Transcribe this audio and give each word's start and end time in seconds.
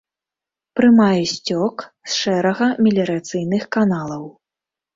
Прымае 0.79 1.21
сцёк 1.33 1.75
з 2.11 2.19
шэрага 2.23 2.71
меліярацыйных 2.89 3.63
каналаў. 3.79 4.23